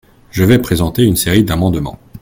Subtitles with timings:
[0.31, 1.99] Je vais présenter une série d’amendements.